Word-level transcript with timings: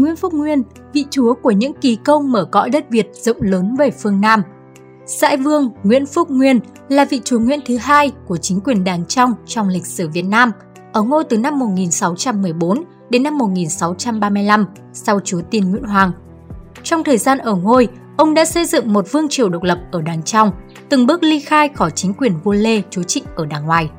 Nguyễn 0.00 0.16
Phúc 0.16 0.34
Nguyên, 0.34 0.62
vị 0.92 1.06
chúa 1.10 1.34
của 1.34 1.50
những 1.50 1.72
kỳ 1.80 1.96
công 1.96 2.32
mở 2.32 2.44
cõi 2.44 2.70
đất 2.70 2.90
Việt 2.90 3.08
rộng 3.12 3.36
lớn 3.40 3.74
về 3.78 3.90
phương 3.90 4.20
Nam. 4.20 4.42
Sãi 5.06 5.36
Vương 5.36 5.70
Nguyễn 5.82 6.06
Phúc 6.06 6.30
Nguyên 6.30 6.60
là 6.88 7.04
vị 7.04 7.20
chúa 7.24 7.38
Nguyễn 7.38 7.60
thứ 7.66 7.76
hai 7.76 8.12
của 8.26 8.36
chính 8.36 8.60
quyền 8.60 8.84
Đàng 8.84 9.06
Trong 9.06 9.34
trong 9.46 9.68
lịch 9.68 9.86
sử 9.86 10.08
Việt 10.08 10.22
Nam, 10.22 10.52
ở 10.92 11.02
ngôi 11.02 11.24
từ 11.24 11.38
năm 11.38 11.58
1614 11.58 12.82
đến 13.10 13.22
năm 13.22 13.38
1635 13.38 14.66
sau 14.92 15.20
chúa 15.24 15.40
Tiên 15.50 15.70
Nguyễn 15.70 15.84
Hoàng. 15.84 16.12
Trong 16.82 17.04
thời 17.04 17.18
gian 17.18 17.38
ở 17.38 17.54
ngôi, 17.54 17.88
ông 18.16 18.34
đã 18.34 18.44
xây 18.44 18.64
dựng 18.64 18.92
một 18.92 19.12
vương 19.12 19.28
triều 19.28 19.48
độc 19.48 19.62
lập 19.62 19.78
ở 19.92 20.02
Đàng 20.02 20.22
Trong, 20.22 20.50
từng 20.88 21.06
bước 21.06 21.22
ly 21.22 21.40
khai 21.40 21.68
khỏi 21.68 21.90
chính 21.90 22.14
quyền 22.14 22.32
vua 22.44 22.52
Lê 22.52 22.82
chúa 22.90 23.02
trịnh 23.02 23.24
ở 23.36 23.46
Đàng 23.46 23.66
Ngoài. 23.66 23.90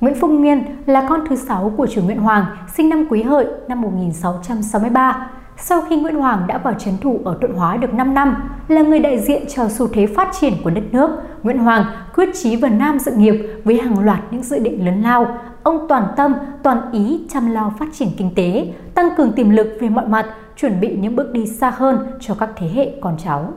Nguyễn 0.00 0.14
Phúc 0.14 0.30
Nguyên 0.30 0.64
là 0.86 1.06
con 1.08 1.20
thứ 1.28 1.36
sáu 1.36 1.72
của 1.76 1.86
chủ 1.86 2.02
Nguyễn 2.02 2.18
Hoàng, 2.18 2.44
sinh 2.76 2.88
năm 2.88 3.06
Quý 3.10 3.22
Hợi 3.22 3.46
năm 3.68 3.80
1663. 3.80 5.30
Sau 5.56 5.80
khi 5.88 5.96
Nguyễn 5.96 6.14
Hoàng 6.14 6.44
đã 6.46 6.58
vào 6.58 6.74
chấn 6.74 6.94
thủ 7.00 7.20
ở 7.24 7.36
Thuận 7.40 7.54
Hóa 7.54 7.76
được 7.76 7.94
5 7.94 8.14
năm, 8.14 8.36
là 8.68 8.82
người 8.82 8.98
đại 8.98 9.18
diện 9.20 9.42
cho 9.48 9.68
xu 9.68 9.86
thế 9.86 10.06
phát 10.06 10.28
triển 10.40 10.52
của 10.64 10.70
đất 10.70 10.82
nước, 10.92 11.10
Nguyễn 11.42 11.58
Hoàng 11.58 11.84
quyết 12.14 12.28
chí 12.34 12.56
vào 12.56 12.70
Nam 12.70 12.98
dựng 12.98 13.20
nghiệp 13.22 13.34
với 13.64 13.80
hàng 13.80 14.04
loạt 14.04 14.20
những 14.30 14.42
dự 14.42 14.58
định 14.58 14.84
lớn 14.86 15.02
lao. 15.02 15.38
Ông 15.62 15.86
toàn 15.88 16.06
tâm, 16.16 16.34
toàn 16.62 16.78
ý 16.92 17.26
chăm 17.28 17.50
lo 17.50 17.72
phát 17.78 17.88
triển 17.92 18.08
kinh 18.16 18.34
tế, 18.34 18.72
tăng 18.94 19.08
cường 19.16 19.32
tiềm 19.32 19.50
lực 19.50 19.76
về 19.80 19.88
mọi 19.88 20.08
mặt, 20.08 20.26
chuẩn 20.56 20.80
bị 20.80 20.96
những 20.96 21.16
bước 21.16 21.32
đi 21.32 21.46
xa 21.46 21.70
hơn 21.70 22.06
cho 22.20 22.34
các 22.34 22.50
thế 22.56 22.68
hệ 22.74 22.92
con 23.00 23.16
cháu. 23.24 23.52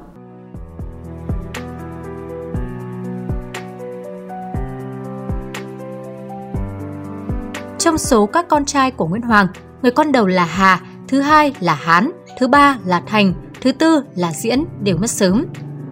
Trong 7.84 7.98
số 7.98 8.26
các 8.26 8.48
con 8.48 8.66
trai 8.66 8.92
của 8.92 9.08
Nguyễn 9.08 9.22
Hoàng, 9.22 9.48
người 9.82 9.92
con 9.92 10.12
đầu 10.12 10.28
là 10.28 10.46
Hà, 10.46 10.82
thứ 11.08 11.22
hai 11.22 11.54
là 11.60 11.73
Hán, 11.73 12.12
thứ 12.40 12.48
ba 12.48 12.78
là 12.86 13.02
Thành, 13.06 13.34
thứ 13.62 13.72
tư 13.72 14.04
là 14.16 14.32
Diễn 14.34 14.66
đều 14.84 14.98
mất 14.98 15.09
sớm. 15.09 15.45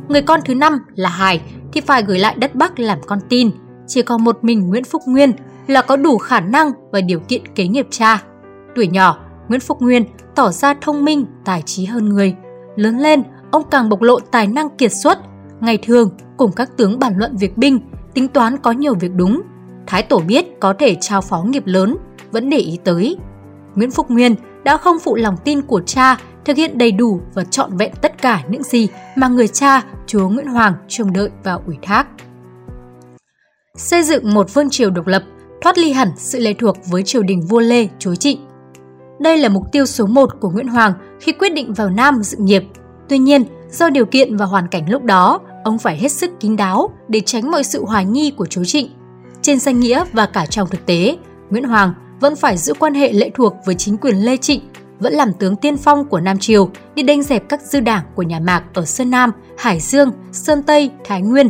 Người 0.08 0.22
con 0.22 0.40
thứ 0.46 0.56
năm 0.56 0.80
là 0.96 1.10
Hải 1.10 1.42
thì 1.74 1.82
phải 1.82 2.04
gửi 2.04 2.20
lại 2.20 2.36
đất 2.36 2.56
Bắc 2.56 2.80
làm 2.80 2.98
con 3.08 3.20
tin. 3.30 3.52
Chỉ 3.88 4.02
còn 4.02 4.24
một 4.24 4.38
mình 4.42 4.70
Nguyễn 4.70 4.84
Phúc 4.84 5.02
Nguyên 5.06 5.32
là 5.68 5.82
có 5.82 5.96
đủ 5.96 6.18
khả 6.18 6.40
năng 6.40 6.72
và 6.92 7.02
điều 7.02 7.20
kiện 7.20 7.42
kế 7.56 7.68
nghiệp 7.68 7.88
cha. 7.90 8.24
Tuổi 8.76 8.88
nhỏ, 8.88 9.18
Nguyễn 9.48 9.62
Phúc 9.62 9.82
Nguyên 9.82 10.06
tỏ 10.36 10.52
ra 10.52 10.74
thông 10.82 11.06
minh, 11.06 11.26
tài 11.46 11.62
trí 11.62 11.86
hơn 11.86 12.10
người. 12.10 12.36
Lớn 12.76 12.98
lên, 12.98 13.24
ông 13.52 13.64
càng 13.72 13.90
bộc 13.90 14.02
lộ 14.02 14.20
tài 14.20 14.48
năng 14.48 14.70
kiệt 14.70 14.92
xuất. 15.04 15.20
Ngày 15.62 15.78
thường, 15.78 16.10
cùng 16.38 16.52
các 16.52 16.78
tướng 16.78 17.00
bàn 17.00 17.14
luận 17.18 17.38
việc 17.38 17.58
binh, 17.58 17.80
tính 18.14 18.28
toán 18.28 18.58
có 18.58 18.72
nhiều 18.72 18.94
việc 19.00 19.12
đúng, 19.16 19.42
Thái 19.92 20.04
Tổ 20.04 20.20
biết 20.20 20.60
có 20.60 20.74
thể 20.80 20.96
trao 21.02 21.22
phó 21.22 21.42
nghiệp 21.42 21.64
lớn, 21.66 21.98
vẫn 22.32 22.50
để 22.50 22.58
ý 22.58 22.80
tới. 22.84 23.18
Nguyễn 23.76 23.92
Phúc 23.92 24.12
Nguyên 24.12 24.36
đã 24.64 24.78
không 24.78 25.00
phụ 25.00 25.16
lòng 25.16 25.36
tin 25.44 25.62
của 25.62 25.82
cha, 25.86 26.18
thực 26.46 26.58
hiện 26.58 26.78
đầy 26.78 26.92
đủ 26.92 27.22
và 27.34 27.44
trọn 27.44 27.78
vẹn 27.78 27.92
tất 28.02 28.22
cả 28.22 28.44
những 28.50 28.64
gì 28.64 28.88
mà 29.16 29.28
người 29.28 29.48
cha, 29.48 29.82
chúa 30.08 30.30
Nguyễn 30.30 30.48
Hoàng 30.48 30.74
trông 30.88 31.14
đợi 31.14 31.30
và 31.44 31.54
ủy 31.54 31.76
thác. 31.82 32.08
Xây 33.76 34.04
dựng 34.04 34.34
một 34.34 34.54
vương 34.54 34.70
triều 34.70 34.90
độc 34.90 35.08
lập, 35.08 35.24
thoát 35.62 35.78
ly 35.78 35.92
hẳn 35.92 36.12
sự 36.18 36.40
lệ 36.40 36.54
thuộc 36.54 36.78
với 36.86 37.04
triều 37.04 37.24
đình 37.24 37.42
vua 37.42 37.60
Lê, 37.60 37.88
chúa 38.00 38.16
Trịnh. 38.16 38.40
Đây 39.20 39.38
là 39.38 39.50
mục 39.50 39.64
tiêu 39.72 39.86
số 39.86 40.06
1 40.06 40.30
của 40.40 40.50
Nguyễn 40.50 40.68
Hoàng 40.68 40.94
khi 41.20 41.32
quyết 41.32 41.54
định 41.54 41.74
vào 41.74 41.90
Nam 41.90 42.24
dự 42.24 42.38
nghiệp. 42.38 42.64
Tuy 43.10 43.18
nhiên, 43.18 43.44
do 43.72 43.90
điều 43.90 44.06
kiện 44.06 44.38
và 44.38 44.46
hoàn 44.46 44.68
cảnh 44.68 44.90
lúc 44.90 45.04
đó, 45.04 45.40
ông 45.64 45.80
phải 45.80 45.98
hết 45.98 46.12
sức 46.12 46.40
kín 46.40 46.56
đáo 46.56 46.90
để 47.08 47.22
tránh 47.26 47.52
mọi 47.52 47.64
sự 47.64 47.86
hoài 47.86 48.06
nghi 48.06 48.32
của 48.38 48.46
chúa 48.46 48.64
Trịnh 48.64 48.90
trên 49.42 49.60
danh 49.60 49.80
nghĩa 49.80 50.04
và 50.14 50.26
cả 50.26 50.46
trong 50.46 50.70
thực 50.70 50.86
tế, 50.86 51.18
Nguyễn 51.50 51.64
Hoàng 51.64 51.94
vẫn 52.20 52.36
phải 52.36 52.58
giữ 52.58 52.74
quan 52.80 52.94
hệ 52.94 53.14
lệ 53.14 53.30
thuộc 53.36 53.54
với 53.66 53.76
chính 53.76 53.98
quyền 53.98 54.16
Lê 54.16 54.38
Trịnh, 54.38 54.62
vẫn 55.00 55.14
làm 55.14 55.34
tướng 55.34 55.56
tiên 55.56 55.78
phong 55.78 56.06
của 56.06 56.20
Nam 56.20 56.40
Triều 56.40 56.70
đi 56.96 57.04
đánh 57.04 57.24
dẹp 57.24 57.50
các 57.50 57.62
dư 57.62 57.80
đảng 57.80 58.04
của 58.16 58.24
nhà 58.24 58.40
Mạc 58.40 58.64
ở 58.74 58.86
Sơn 58.86 59.10
Nam, 59.10 59.32
Hải 59.58 59.80
Dương, 59.80 60.12
Sơn 60.32 60.64
Tây, 60.64 60.92
Thái 61.06 61.22
Nguyên. 61.22 61.48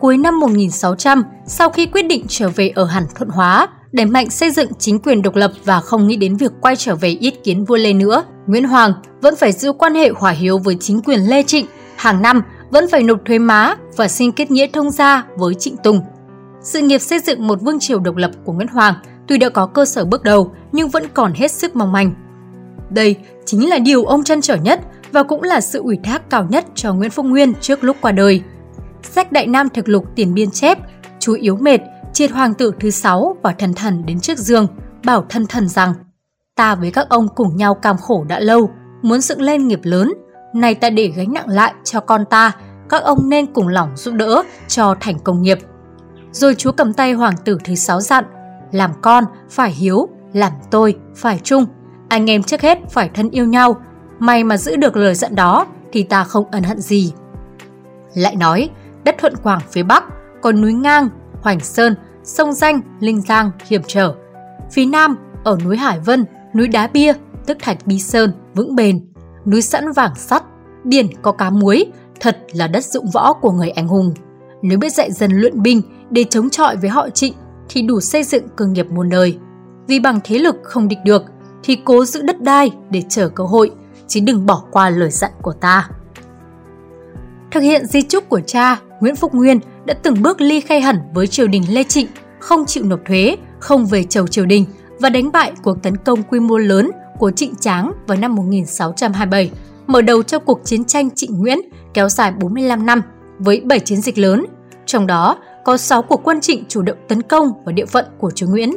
Cuối 0.00 0.18
năm 0.18 0.40
1600, 0.40 1.22
sau 1.46 1.70
khi 1.70 1.86
quyết 1.86 2.02
định 2.02 2.24
trở 2.28 2.48
về 2.48 2.68
ở 2.68 2.84
hẳn 2.84 3.04
Thuận 3.14 3.28
Hóa, 3.28 3.68
đẩy 3.92 4.06
mạnh 4.06 4.30
xây 4.30 4.50
dựng 4.50 4.70
chính 4.78 4.98
quyền 4.98 5.22
độc 5.22 5.36
lập 5.36 5.52
và 5.64 5.80
không 5.80 6.06
nghĩ 6.06 6.16
đến 6.16 6.36
việc 6.36 6.52
quay 6.60 6.76
trở 6.76 6.94
về 6.94 7.08
ý 7.08 7.30
kiến 7.30 7.64
vua 7.64 7.76
Lê 7.76 7.92
nữa, 7.92 8.24
Nguyễn 8.46 8.64
Hoàng 8.64 8.92
vẫn 9.20 9.36
phải 9.36 9.52
giữ 9.52 9.72
quan 9.72 9.94
hệ 9.94 10.10
hòa 10.10 10.30
hiếu 10.30 10.58
với 10.58 10.76
chính 10.80 11.02
quyền 11.02 11.20
Lê 11.20 11.42
Trịnh, 11.42 11.66
hàng 11.96 12.22
năm 12.22 12.42
vẫn 12.70 12.88
phải 12.90 13.02
nộp 13.02 13.18
thuế 13.24 13.38
má 13.38 13.74
và 13.96 14.08
xin 14.08 14.32
kết 14.32 14.50
nghĩa 14.50 14.66
thông 14.66 14.90
gia 14.90 15.24
với 15.36 15.54
Trịnh 15.54 15.76
Tùng 15.76 16.00
sự 16.64 16.80
nghiệp 16.80 16.98
xây 16.98 17.18
dựng 17.18 17.46
một 17.46 17.60
vương 17.62 17.78
triều 17.80 18.00
độc 18.00 18.16
lập 18.16 18.30
của 18.44 18.52
Nguyễn 18.52 18.68
Hoàng 18.68 18.94
tuy 19.28 19.38
đã 19.38 19.48
có 19.48 19.66
cơ 19.66 19.84
sở 19.84 20.04
bước 20.04 20.22
đầu 20.22 20.52
nhưng 20.72 20.88
vẫn 20.88 21.04
còn 21.14 21.32
hết 21.34 21.52
sức 21.52 21.76
mong 21.76 21.92
manh. 21.92 22.14
Đây 22.90 23.16
chính 23.44 23.68
là 23.68 23.78
điều 23.78 24.04
ông 24.04 24.24
trăn 24.24 24.40
trở 24.40 24.56
nhất 24.56 24.80
và 25.12 25.22
cũng 25.22 25.42
là 25.42 25.60
sự 25.60 25.82
ủy 25.82 25.98
thác 26.04 26.30
cao 26.30 26.46
nhất 26.50 26.64
cho 26.74 26.94
Nguyễn 26.94 27.10
Phúc 27.10 27.26
Nguyên 27.26 27.54
trước 27.60 27.84
lúc 27.84 27.96
qua 28.00 28.12
đời. 28.12 28.42
Sách 29.02 29.32
Đại 29.32 29.46
Nam 29.46 29.68
thực 29.68 29.88
lục 29.88 30.04
tiền 30.14 30.34
biên 30.34 30.50
chép, 30.50 30.78
chú 31.18 31.34
yếu 31.34 31.56
mệt, 31.56 31.80
triệt 32.12 32.30
hoàng 32.30 32.54
tử 32.54 32.72
thứ 32.80 32.90
sáu 32.90 33.36
và 33.42 33.52
thần 33.52 33.74
thần 33.74 34.06
đến 34.06 34.20
trước 34.20 34.38
giường, 34.38 34.66
bảo 35.04 35.24
thân 35.28 35.46
thần 35.46 35.68
rằng 35.68 35.94
Ta 36.56 36.74
với 36.74 36.90
các 36.90 37.08
ông 37.08 37.28
cùng 37.34 37.56
nhau 37.56 37.74
cam 37.74 37.96
khổ 37.96 38.24
đã 38.28 38.40
lâu, 38.40 38.70
muốn 39.02 39.20
dựng 39.20 39.40
lên 39.40 39.68
nghiệp 39.68 39.80
lớn, 39.82 40.12
nay 40.54 40.74
ta 40.74 40.90
để 40.90 41.12
gánh 41.16 41.32
nặng 41.32 41.48
lại 41.48 41.74
cho 41.84 42.00
con 42.00 42.24
ta, 42.30 42.52
các 42.88 43.02
ông 43.02 43.28
nên 43.28 43.46
cùng 43.46 43.68
lòng 43.68 43.96
giúp 43.96 44.14
đỡ 44.14 44.42
cho 44.68 44.94
thành 45.00 45.18
công 45.18 45.42
nghiệp. 45.42 45.58
Rồi 46.34 46.54
chúa 46.54 46.72
cầm 46.72 46.92
tay 46.92 47.12
hoàng 47.12 47.34
tử 47.44 47.58
thứ 47.64 47.74
sáu 47.74 48.00
dặn, 48.00 48.24
làm 48.72 48.90
con 49.02 49.24
phải 49.50 49.70
hiếu, 49.70 50.08
làm 50.32 50.52
tôi 50.70 50.96
phải 51.16 51.38
trung. 51.42 51.64
Anh 52.08 52.30
em 52.30 52.42
trước 52.42 52.60
hết 52.60 52.78
phải 52.90 53.10
thân 53.14 53.30
yêu 53.30 53.44
nhau, 53.44 53.76
may 54.18 54.44
mà 54.44 54.56
giữ 54.56 54.76
được 54.76 54.96
lời 54.96 55.14
dặn 55.14 55.34
đó 55.34 55.66
thì 55.92 56.02
ta 56.02 56.24
không 56.24 56.44
ân 56.50 56.62
hận 56.62 56.80
gì. 56.80 57.12
Lại 58.14 58.36
nói, 58.36 58.70
đất 59.04 59.14
thuận 59.18 59.36
quảng 59.36 59.60
phía 59.70 59.82
bắc 59.82 60.04
có 60.42 60.52
núi 60.52 60.72
ngang, 60.72 61.08
hoành 61.42 61.60
sơn, 61.60 61.94
sông 62.24 62.52
danh, 62.52 62.80
linh 63.00 63.20
giang, 63.20 63.50
hiểm 63.66 63.82
trở. 63.86 64.14
Phía 64.72 64.86
nam 64.86 65.16
ở 65.44 65.58
núi 65.64 65.76
Hải 65.76 66.00
Vân, 66.00 66.24
núi 66.54 66.68
Đá 66.68 66.86
Bia, 66.86 67.12
tức 67.46 67.56
Thạch 67.60 67.86
Bi 67.86 67.98
Sơn, 67.98 68.32
vững 68.54 68.74
bền, 68.76 69.06
núi 69.46 69.62
sẵn 69.62 69.92
vàng 69.92 70.14
sắt, 70.14 70.42
biển 70.84 71.06
có 71.22 71.32
cá 71.32 71.50
muối, 71.50 71.84
thật 72.20 72.38
là 72.52 72.66
đất 72.66 72.84
dụng 72.84 73.10
võ 73.12 73.32
của 73.32 73.50
người 73.50 73.70
anh 73.70 73.88
hùng. 73.88 74.14
Nếu 74.66 74.78
biết 74.78 74.94
dạy 74.94 75.12
dần 75.12 75.30
luyện 75.32 75.62
binh 75.62 75.82
để 76.10 76.24
chống 76.30 76.50
chọi 76.50 76.76
với 76.76 76.90
họ 76.90 77.10
trịnh 77.10 77.34
thì 77.68 77.82
đủ 77.82 78.00
xây 78.00 78.24
dựng 78.24 78.44
cơ 78.56 78.66
nghiệp 78.66 78.86
muôn 78.90 79.08
đời. 79.08 79.38
Vì 79.86 80.00
bằng 80.00 80.20
thế 80.24 80.38
lực 80.38 80.56
không 80.62 80.88
địch 80.88 80.98
được 81.04 81.22
thì 81.62 81.78
cố 81.84 82.04
giữ 82.04 82.22
đất 82.22 82.42
đai 82.42 82.70
để 82.90 83.02
chờ 83.08 83.28
cơ 83.28 83.44
hội, 83.44 83.70
chứ 84.08 84.20
đừng 84.20 84.46
bỏ 84.46 84.64
qua 84.70 84.90
lời 84.90 85.10
dặn 85.10 85.30
của 85.42 85.52
ta. 85.52 85.88
Thực 87.50 87.60
hiện 87.60 87.86
di 87.86 88.02
trúc 88.02 88.28
của 88.28 88.40
cha, 88.40 88.80
Nguyễn 89.00 89.16
Phúc 89.16 89.34
Nguyên 89.34 89.60
đã 89.84 89.94
từng 89.94 90.22
bước 90.22 90.40
ly 90.40 90.60
khai 90.60 90.80
hẳn 90.80 90.98
với 91.14 91.26
triều 91.26 91.46
đình 91.46 91.64
Lê 91.70 91.84
Trịnh, 91.84 92.06
không 92.38 92.64
chịu 92.66 92.84
nộp 92.84 93.00
thuế, 93.06 93.36
không 93.58 93.86
về 93.86 94.04
chầu 94.04 94.26
triều 94.26 94.46
đình 94.46 94.64
và 95.00 95.10
đánh 95.10 95.32
bại 95.32 95.52
cuộc 95.62 95.82
tấn 95.82 95.96
công 95.96 96.22
quy 96.22 96.40
mô 96.40 96.58
lớn 96.58 96.90
của 97.18 97.30
Trịnh 97.30 97.54
Tráng 97.54 97.92
vào 98.06 98.18
năm 98.18 98.34
1627, 98.34 99.50
mở 99.86 100.02
đầu 100.02 100.22
cho 100.22 100.38
cuộc 100.38 100.60
chiến 100.64 100.84
tranh 100.84 101.10
Trịnh 101.14 101.38
Nguyễn 101.38 101.58
kéo 101.94 102.08
dài 102.08 102.32
45 102.40 102.86
năm 102.86 103.02
với 103.38 103.60
7 103.60 103.80
chiến 103.80 104.00
dịch 104.00 104.18
lớn, 104.18 104.46
trong 104.86 105.06
đó 105.06 105.38
có 105.64 105.76
6 105.76 106.02
cuộc 106.02 106.20
quân 106.24 106.40
trịnh 106.40 106.64
chủ 106.68 106.82
động 106.82 106.98
tấn 107.08 107.22
công 107.22 107.52
vào 107.64 107.72
địa 107.72 107.86
phận 107.86 108.04
của 108.18 108.30
chúa 108.30 108.46
Nguyễn. 108.46 108.74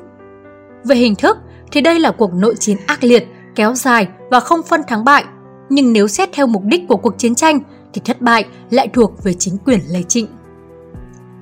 Về 0.83 0.95
hình 0.95 1.15
thức 1.15 1.37
thì 1.71 1.81
đây 1.81 1.99
là 1.99 2.11
cuộc 2.11 2.33
nội 2.33 2.55
chiến 2.59 2.77
ác 2.85 3.03
liệt, 3.03 3.27
kéo 3.55 3.73
dài 3.73 4.07
và 4.31 4.39
không 4.39 4.63
phân 4.63 4.81
thắng 4.87 5.03
bại. 5.03 5.25
Nhưng 5.69 5.93
nếu 5.93 6.07
xét 6.07 6.29
theo 6.33 6.47
mục 6.47 6.63
đích 6.65 6.81
của 6.87 6.97
cuộc 6.97 7.17
chiến 7.17 7.35
tranh 7.35 7.59
thì 7.93 8.01
thất 8.05 8.21
bại 8.21 8.45
lại 8.69 8.87
thuộc 8.93 9.23
về 9.23 9.33
chính 9.33 9.57
quyền 9.65 9.79
Lê 9.89 10.03
Trịnh. 10.03 10.27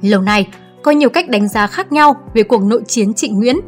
Lâu 0.02 0.22
nay, 0.22 0.48
có 0.84 0.92
nhiều 0.92 1.10
cách 1.10 1.30
đánh 1.30 1.48
giá 1.48 1.68
khác 1.68 1.92
nhau 1.92 2.16
về 2.34 2.44
cuộc 2.44 2.64
nội 2.64 2.82
chiến 2.88 3.14
Trịnh 3.14 3.40
Nguyễn. 3.40 3.60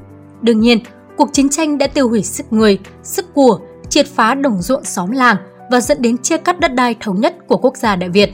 Đương 0.41 0.59
nhiên, 0.59 0.79
cuộc 1.17 1.33
chiến 1.33 1.49
tranh 1.49 1.77
đã 1.77 1.87
tiêu 1.87 2.09
hủy 2.09 2.23
sức 2.23 2.53
người, 2.53 2.79
sức 3.03 3.33
của, 3.33 3.59
triệt 3.89 4.07
phá 4.07 4.33
đồng 4.33 4.61
ruộng 4.61 4.83
xóm 4.83 5.11
làng 5.11 5.37
và 5.71 5.81
dẫn 5.81 6.01
đến 6.01 6.17
chia 6.17 6.37
cắt 6.37 6.59
đất 6.59 6.73
đai 6.73 6.95
thống 6.99 7.21
nhất 7.21 7.35
của 7.47 7.57
quốc 7.57 7.77
gia 7.77 7.95
Đại 7.95 8.09
Việt. 8.09 8.31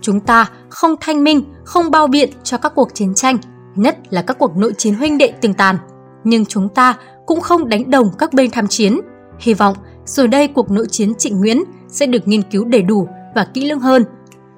Chúng 0.00 0.20
ta 0.20 0.50
không 0.68 0.94
thanh 1.00 1.24
minh, 1.24 1.42
không 1.64 1.90
bao 1.90 2.06
biện 2.06 2.30
cho 2.42 2.58
các 2.58 2.72
cuộc 2.74 2.94
chiến 2.94 3.14
tranh, 3.14 3.38
nhất 3.74 3.98
là 4.10 4.22
các 4.22 4.38
cuộc 4.38 4.56
nội 4.56 4.72
chiến 4.78 4.94
huynh 4.94 5.18
đệ 5.18 5.32
từng 5.40 5.54
tàn. 5.54 5.76
Nhưng 6.24 6.46
chúng 6.46 6.68
ta 6.68 6.96
cũng 7.26 7.40
không 7.40 7.68
đánh 7.68 7.90
đồng 7.90 8.10
các 8.18 8.32
bên 8.32 8.50
tham 8.50 8.68
chiến. 8.68 9.00
Hy 9.38 9.54
vọng 9.54 9.76
rồi 10.04 10.28
đây 10.28 10.48
cuộc 10.48 10.70
nội 10.70 10.86
chiến 10.90 11.14
Trịnh 11.14 11.40
Nguyễn 11.40 11.64
sẽ 11.88 12.06
được 12.06 12.28
nghiên 12.28 12.42
cứu 12.42 12.64
đầy 12.64 12.82
đủ 12.82 13.08
và 13.34 13.44
kỹ 13.54 13.68
lưỡng 13.68 13.80
hơn. 13.80 14.04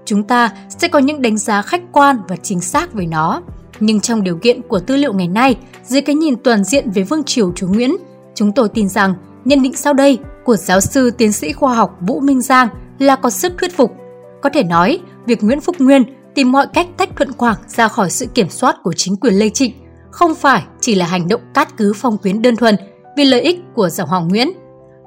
Chúng 0.05 0.23
ta 0.23 0.51
sẽ 0.69 0.89
có 0.89 0.99
những 0.99 1.23
đánh 1.23 1.39
giá 1.39 1.63
khách 1.63 1.83
quan 1.93 2.17
và 2.29 2.37
chính 2.37 2.61
xác 2.61 2.93
về 2.93 3.07
nó. 3.07 3.43
Nhưng 3.81 4.01
trong 4.01 4.23
điều 4.23 4.37
kiện 4.37 4.63
của 4.63 4.79
tư 4.79 4.97
liệu 4.97 5.13
ngày 5.13 5.29
nay, 5.29 5.57
dưới 5.85 6.03
cái 6.03 6.15
nhìn 6.15 6.37
toàn 6.37 6.65
diện 6.65 6.91
về 6.91 7.03
vương 7.03 7.25
triều 7.25 7.53
chúa 7.53 7.69
Nguyễn, 7.69 7.97
chúng 8.35 8.53
tôi 8.53 8.69
tin 8.69 8.89
rằng 8.89 9.15
nhận 9.45 9.63
định 9.63 9.77
sau 9.77 9.93
đây 9.93 10.19
của 10.45 10.57
giáo 10.57 10.81
sư 10.81 11.11
tiến 11.11 11.33
sĩ 11.33 11.53
khoa 11.53 11.75
học 11.75 11.97
Vũ 12.01 12.21
Minh 12.21 12.41
Giang 12.41 12.69
là 12.99 13.17
có 13.17 13.31
sức 13.31 13.53
thuyết 13.59 13.77
phục. 13.77 13.95
Có 14.43 14.51
thể 14.51 14.63
nói, 14.63 15.01
việc 15.27 15.43
Nguyễn 15.43 15.61
Phúc 15.61 15.77
Nguyên 15.79 16.05
tìm 16.35 16.53
mọi 16.53 16.67
cách 16.75 16.89
tách 16.97 17.17
Thuận 17.17 17.33
Quảng 17.33 17.57
ra 17.67 17.89
khỏi 17.89 18.11
sự 18.11 18.27
kiểm 18.27 18.49
soát 18.49 18.77
của 18.83 18.93
chính 18.97 19.17
quyền 19.17 19.35
Lê 19.35 19.49
Trịnh 19.49 19.73
không 20.11 20.35
phải 20.35 20.63
chỉ 20.81 20.95
là 20.95 21.07
hành 21.07 21.29
động 21.29 21.41
cát 21.55 21.77
cứ 21.77 21.93
phong 21.97 22.19
quyến 22.19 22.43
đơn 22.43 22.57
thuần 22.57 22.77
vì 23.17 23.25
lợi 23.25 23.41
ích 23.41 23.59
của 23.75 23.89
dòng 23.89 24.09
Hoàng 24.09 24.29
Nguyễn. 24.29 24.51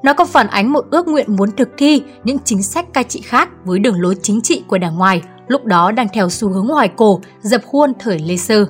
Nó 0.04 0.13
còn 0.13 0.27
phản 0.27 0.48
ánh 0.48 0.74
một 0.74 0.86
ước 0.92 1.07
nguyện 1.07 1.36
muốn 1.36 1.51
thực 1.51 1.69
thi 1.77 2.01
những 2.24 2.38
chính 2.45 2.63
sách 2.63 2.94
cai 2.94 3.04
trị 3.04 3.21
khác 3.21 3.50
với 3.65 3.80
đường 3.80 4.01
lối 4.01 4.15
chính 4.21 4.42
trị 4.42 4.63
của 4.68 4.77
đảng 4.77 4.98
ngoài, 4.98 5.21
lúc 5.48 5.65
đó 5.65 5.92
đang 5.92 6.07
theo 6.13 6.30
xu 6.30 6.50
hướng 6.50 6.68
hoài 6.68 6.88
cổ, 6.88 7.19
dập 7.42 7.62
khuôn 7.65 7.94
thời 8.00 8.19
Lê 8.19 8.38
Sơ. 8.38 8.65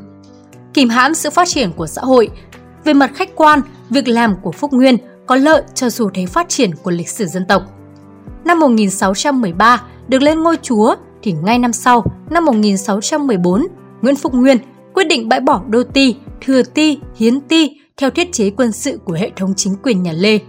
Kìm 0.73 0.89
hãm 0.89 1.13
sự 1.13 1.29
phát 1.29 1.47
triển 1.47 1.71
của 1.71 1.87
xã 1.87 2.01
hội. 2.01 2.29
Về 2.83 2.93
mặt 2.93 3.11
khách 3.15 3.35
quan, 3.35 3.61
việc 3.89 4.07
làm 4.07 4.35
của 4.41 4.51
Phúc 4.51 4.73
Nguyên 4.73 4.97
có 5.25 5.35
lợi 5.35 5.63
cho 5.73 5.89
xu 5.89 6.09
thế 6.13 6.25
phát 6.25 6.49
triển 6.49 6.71
của 6.83 6.91
lịch 6.91 7.09
sử 7.09 7.25
dân 7.25 7.45
tộc. 7.47 7.63
Năm 8.45 8.59
1613 8.59 9.81
được 10.07 10.21
lên 10.21 10.43
ngôi 10.43 10.57
chúa 10.61 10.95
thì 11.23 11.31
ngay 11.31 11.59
năm 11.59 11.73
sau, 11.73 12.03
năm 12.29 12.45
1614, 12.45 13.67
Nguyễn 14.01 14.15
Phúc 14.15 14.33
Nguyên 14.33 14.57
quyết 14.93 15.03
định 15.03 15.29
bãi 15.29 15.39
bỏ 15.39 15.61
đô 15.69 15.83
ti, 15.83 16.15
thừa 16.41 16.63
ti, 16.63 16.99
hiến 17.15 17.41
ti 17.41 17.81
theo 17.97 18.09
thiết 18.09 18.31
chế 18.31 18.49
quân 18.49 18.71
sự 18.71 18.99
của 19.05 19.13
hệ 19.13 19.31
thống 19.35 19.53
chính 19.57 19.75
quyền 19.83 20.03
nhà 20.03 20.11
Lê. 20.11 20.39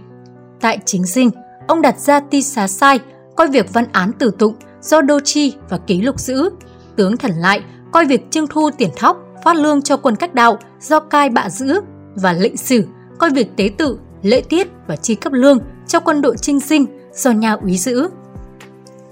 Tại 0.61 0.79
chính 0.85 1.03
dinh, 1.03 1.29
ông 1.67 1.81
đặt 1.81 1.99
ra 1.99 2.19
ti 2.19 2.41
xá 2.41 2.67
sai, 2.67 2.99
coi 3.35 3.47
việc 3.47 3.73
văn 3.73 3.85
án 3.91 4.11
tử 4.19 4.31
tụng 4.39 4.55
do 4.81 5.01
đô 5.01 5.19
chi 5.19 5.53
và 5.69 5.77
ký 5.77 6.01
lục 6.01 6.19
giữ. 6.19 6.49
Tướng 6.95 7.17
Thần 7.17 7.31
Lại 7.31 7.61
coi 7.91 8.05
việc 8.05 8.31
trưng 8.31 8.47
thu 8.47 8.69
tiền 8.77 8.89
thóc, 8.95 9.17
phát 9.43 9.55
lương 9.55 9.81
cho 9.81 9.97
quân 9.97 10.15
cách 10.15 10.33
đạo 10.33 10.57
do 10.79 10.99
cai 10.99 11.29
bạ 11.29 11.49
giữ 11.49 11.81
và 12.15 12.33
lệnh 12.33 12.57
sử 12.57 12.87
coi 13.17 13.29
việc 13.29 13.47
tế 13.55 13.69
tự, 13.77 13.99
lễ 14.21 14.41
tiết 14.49 14.67
và 14.87 14.95
chi 14.95 15.15
cấp 15.15 15.33
lương 15.33 15.59
cho 15.87 15.99
quân 15.99 16.21
đội 16.21 16.37
trinh 16.37 16.59
sinh 16.59 16.85
do 17.13 17.31
nhà 17.31 17.53
úy 17.53 17.77
giữ. 17.77 18.09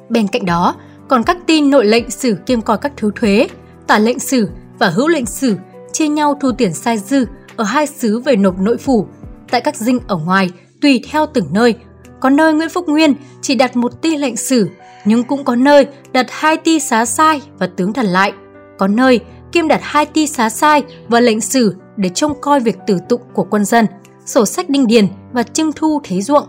Bên 0.10 0.27
cạnh 0.27 0.45
đó, 0.45 0.75
còn 1.08 1.24
các 1.24 1.38
tin 1.46 1.70
nội 1.70 1.86
lệnh 1.86 2.10
sử 2.10 2.36
kiêm 2.46 2.62
coi 2.62 2.78
các 2.78 2.92
thứ 2.98 3.12
thuế, 3.16 3.48
tả 3.88 4.00
lệnh 4.00 4.20
sử 4.20 4.50
và 4.80 4.90
hữu 4.90 5.08
lệnh 5.08 5.26
sử 5.26 5.56
chia 5.94 6.08
nhau 6.08 6.38
thu 6.42 6.52
tiền 6.52 6.74
sai 6.74 6.98
dư 6.98 7.26
ở 7.56 7.64
hai 7.64 7.88
xứ 7.88 8.20
về 8.20 8.36
nộp 8.36 8.60
nội 8.60 8.78
phủ. 8.78 9.08
Tại 9.52 9.62
các 9.62 9.76
dinh 9.76 10.00
ở 10.08 10.16
ngoài, 10.16 10.50
tùy 10.82 11.02
theo 11.10 11.26
từng 11.26 11.46
nơi, 11.52 11.76
có 12.20 12.30
nơi 12.30 12.54
Nguyễn 12.54 12.70
Phúc 12.70 12.90
Nguyên 12.90 13.14
chỉ 13.42 13.56
đặt 13.56 13.76
một 13.76 14.02
ti 14.02 14.18
lệnh 14.18 14.38
sử, 14.38 14.70
nhưng 15.06 15.24
cũng 15.24 15.44
có 15.44 15.56
nơi 15.56 15.88
đặt 16.12 16.26
hai 16.30 16.58
ti 16.58 16.80
xá 16.80 17.06
sai 17.06 17.42
và 17.60 17.68
tướng 17.68 17.94
thần 17.94 18.06
lại. 18.06 18.34
Có 18.78 18.88
nơi 18.88 19.20
kiêm 19.52 19.68
đặt 19.68 19.80
hai 19.84 20.06
ti 20.06 20.28
xá 20.28 20.50
sai 20.50 20.84
và 21.08 21.20
lệnh 21.20 21.42
sử 21.42 21.76
để 21.98 22.10
trông 22.10 22.42
coi 22.42 22.60
việc 22.60 22.78
tử 22.88 22.98
tụng 23.10 23.22
của 23.34 23.44
quân 23.44 23.66
dân, 23.66 23.86
sổ 24.26 24.46
sách 24.46 24.70
đinh 24.70 24.88
điền 24.88 25.08
và 25.34 25.44
trưng 25.44 25.72
thu 25.76 26.02
thế 26.04 26.22
ruộng. 26.22 26.48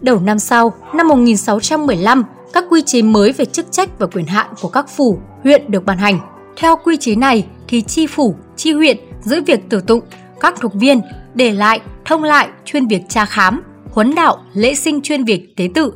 Đầu 0.00 0.20
năm 0.20 0.38
sau, 0.38 0.72
năm 0.94 1.08
1615, 1.08 2.24
các 2.52 2.64
quy 2.70 2.82
chế 2.86 3.02
mới 3.02 3.32
về 3.32 3.44
chức 3.44 3.72
trách 3.72 3.98
và 3.98 4.06
quyền 4.06 4.26
hạn 4.26 4.46
của 4.60 4.68
các 4.68 4.86
phủ, 4.96 5.18
huyện 5.42 5.70
được 5.70 5.84
ban 5.84 5.98
hành. 5.98 6.20
Theo 6.56 6.76
quy 6.84 6.96
chế 6.96 7.14
này 7.14 7.46
thì 7.68 7.82
chi 7.82 8.06
phủ, 8.06 8.34
chi 8.56 8.72
huyện 8.72 8.96
giữ 9.20 9.42
việc 9.46 9.60
tử 9.68 9.80
tụng, 9.80 10.00
các 10.40 10.54
thuộc 10.60 10.74
viên 10.74 11.00
để 11.34 11.52
lại, 11.52 11.80
thông 12.04 12.24
lại 12.24 12.48
chuyên 12.64 12.86
việc 12.86 13.02
tra 13.08 13.24
khám, 13.24 13.62
huấn 13.90 14.14
đạo, 14.14 14.38
lễ 14.54 14.74
sinh 14.74 15.00
chuyên 15.02 15.24
việc 15.24 15.56
tế 15.56 15.68
tự. 15.74 15.92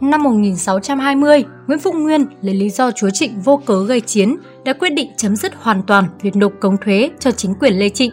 Năm 0.00 0.22
1620, 0.22 1.44
Nguyễn 1.66 1.78
Phúc 1.78 1.94
Nguyên 1.94 2.26
lấy 2.42 2.54
lý 2.54 2.70
do 2.70 2.90
chúa 2.90 3.10
Trịnh 3.10 3.40
vô 3.40 3.60
cớ 3.66 3.84
gây 3.84 4.00
chiến 4.00 4.36
đã 4.64 4.72
quyết 4.72 4.90
định 4.90 5.10
chấm 5.16 5.36
dứt 5.36 5.52
hoàn 5.56 5.82
toàn 5.82 6.04
việc 6.22 6.36
nộp 6.36 6.52
cống 6.60 6.76
thuế 6.76 7.10
cho 7.18 7.30
chính 7.30 7.54
quyền 7.54 7.78
Lê 7.78 7.88
Trịnh. 7.88 8.12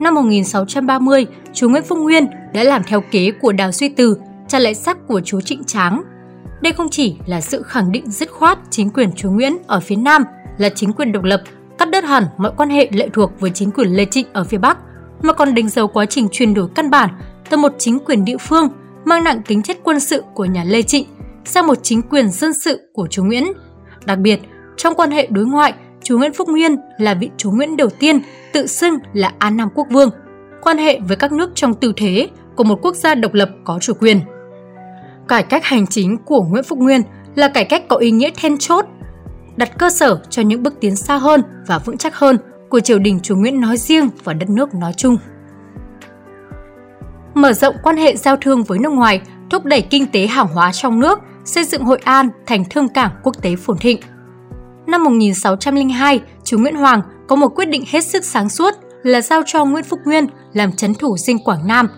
Năm 0.00 0.14
1630, 0.14 1.26
chúa 1.52 1.68
Nguyễn 1.68 1.82
Phúc 1.82 1.98
Nguyên 1.98 2.26
đã 2.54 2.64
làm 2.64 2.82
theo 2.86 3.00
kế 3.10 3.30
của 3.40 3.52
Đào 3.52 3.72
Duy 3.72 3.88
Từ, 3.88 4.16
trả 4.48 4.58
lại 4.58 4.74
sắc 4.74 5.06
của 5.06 5.20
chúa 5.24 5.40
Trịnh 5.40 5.64
Tráng. 5.64 6.02
Đây 6.60 6.72
không 6.72 6.88
chỉ 6.90 7.16
là 7.26 7.40
sự 7.40 7.62
khẳng 7.62 7.92
định 7.92 8.10
dứt 8.10 8.30
khoát 8.30 8.58
chính 8.70 8.90
quyền 8.90 9.12
chúa 9.12 9.30
Nguyễn 9.30 9.56
ở 9.66 9.80
phía 9.80 9.96
Nam 9.96 10.24
là 10.58 10.68
chính 10.68 10.92
quyền 10.92 11.12
độc 11.12 11.24
lập, 11.24 11.42
cắt 11.78 11.90
đứt 11.90 12.04
hẳn 12.04 12.24
mọi 12.38 12.52
quan 12.56 12.70
hệ 12.70 12.88
lệ 12.92 13.08
thuộc 13.12 13.40
với 13.40 13.50
chính 13.54 13.70
quyền 13.70 13.88
Lê 13.88 14.04
Trịnh 14.04 14.26
ở 14.32 14.44
phía 14.44 14.58
Bắc, 14.58 14.78
mà 15.22 15.32
còn 15.32 15.54
đánh 15.54 15.68
dấu 15.68 15.88
quá 15.88 16.06
trình 16.06 16.28
chuyển 16.32 16.54
đổi 16.54 16.68
căn 16.74 16.90
bản 16.90 17.10
từ 17.50 17.56
một 17.56 17.72
chính 17.78 17.98
quyền 17.98 18.24
địa 18.24 18.36
phương 18.36 18.68
mang 19.04 19.24
nặng 19.24 19.42
tính 19.46 19.62
chất 19.62 19.78
quân 19.82 20.00
sự 20.00 20.22
của 20.34 20.44
nhà 20.44 20.64
Lê 20.64 20.82
Trịnh 20.82 21.06
sang 21.44 21.66
một 21.66 21.78
chính 21.82 22.02
quyền 22.02 22.30
dân 22.30 22.52
sự 22.64 22.80
của 22.92 23.06
chúa 23.10 23.24
Nguyễn. 23.24 23.44
Đặc 24.04 24.18
biệt, 24.18 24.40
trong 24.76 24.94
quan 24.94 25.10
hệ 25.10 25.26
đối 25.30 25.46
ngoại, 25.46 25.74
chúa 26.02 26.18
Nguyễn 26.18 26.32
Phúc 26.32 26.48
Nguyên 26.48 26.76
là 26.98 27.14
vị 27.14 27.30
chúa 27.36 27.50
Nguyễn 27.50 27.76
đầu 27.76 27.88
tiên 27.90 28.20
tự 28.52 28.66
xưng 28.66 28.98
là 29.12 29.32
An 29.38 29.56
Nam 29.56 29.68
Quốc 29.74 29.86
Vương, 29.90 30.10
quan 30.62 30.78
hệ 30.78 31.00
với 31.00 31.16
các 31.16 31.32
nước 31.32 31.50
trong 31.54 31.74
tư 31.74 31.92
thế 31.96 32.28
của 32.56 32.64
một 32.64 32.78
quốc 32.82 32.94
gia 32.94 33.14
độc 33.14 33.34
lập 33.34 33.48
có 33.64 33.78
chủ 33.80 33.92
quyền. 34.00 34.20
Cải 35.28 35.42
cách 35.42 35.64
hành 35.64 35.86
chính 35.86 36.16
của 36.24 36.42
Nguyễn 36.42 36.64
Phúc 36.64 36.78
Nguyên 36.78 37.02
là 37.34 37.48
cải 37.48 37.64
cách 37.64 37.82
có 37.88 37.96
ý 37.96 38.10
nghĩa 38.10 38.30
then 38.36 38.58
chốt, 38.58 38.84
đặt 39.56 39.78
cơ 39.78 39.90
sở 39.90 40.20
cho 40.30 40.42
những 40.42 40.62
bước 40.62 40.74
tiến 40.80 40.96
xa 40.96 41.16
hơn 41.16 41.42
và 41.66 41.78
vững 41.78 41.98
chắc 41.98 42.16
hơn 42.16 42.38
của 42.68 42.80
triều 42.80 42.98
đình 42.98 43.20
chúa 43.22 43.36
Nguyễn 43.36 43.60
nói 43.60 43.76
riêng 43.76 44.08
và 44.24 44.32
đất 44.32 44.50
nước 44.50 44.74
nói 44.74 44.92
chung. 44.96 45.16
Mở 47.34 47.52
rộng 47.52 47.74
quan 47.82 47.96
hệ 47.96 48.16
giao 48.16 48.36
thương 48.36 48.64
với 48.64 48.78
nước 48.78 48.92
ngoài, 48.92 49.20
thúc 49.50 49.64
đẩy 49.64 49.82
kinh 49.82 50.06
tế 50.06 50.26
hàng 50.26 50.48
hóa 50.54 50.72
trong 50.72 51.00
nước, 51.00 51.18
xây 51.44 51.64
dựng 51.64 51.84
Hội 51.84 51.98
An 52.04 52.28
thành 52.46 52.64
thương 52.70 52.88
cảng 52.88 53.10
quốc 53.22 53.42
tế 53.42 53.56
phồn 53.56 53.78
thịnh. 53.78 54.00
Năm 54.86 55.04
1602, 55.04 56.20
chúa 56.44 56.58
Nguyễn 56.58 56.76
Hoàng 56.76 57.00
có 57.28 57.36
một 57.36 57.48
quyết 57.48 57.68
định 57.68 57.84
hết 57.88 58.04
sức 58.04 58.24
sáng 58.24 58.48
suốt 58.48 58.74
là 59.02 59.20
giao 59.20 59.42
cho 59.46 59.64
Nguyễn 59.64 59.84
Phúc 59.84 59.98
Nguyên 60.04 60.26
làm 60.52 60.72
chấn 60.72 60.94
thủ 60.94 61.16
dinh 61.18 61.38
Quảng 61.44 61.66
Nam, 61.66 61.88